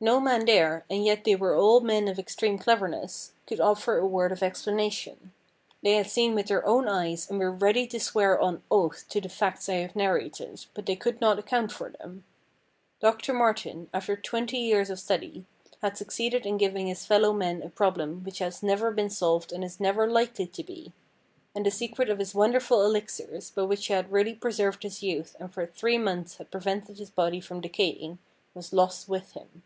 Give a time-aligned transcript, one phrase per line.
[0.00, 4.06] No man there, and yet they were all men of extreme cleverness, could offer a
[4.06, 5.32] word of explanation.
[5.82, 9.20] They had Seen with their own eyes and were ready to swear on oath to
[9.20, 12.22] the facts I have narrated, but they could not account for them.
[13.00, 15.46] Doctor Martin, after twenty years of study,
[15.82, 19.64] had succeeded in giving his fellow men a problem which has never been solved and
[19.64, 20.92] is never likely to be;
[21.56, 25.34] and the secret of his wonderful elixirs, by which he had really preserved his youth
[25.40, 28.20] and for three months had prevented his body from decaying,
[28.54, 29.64] was lost with him.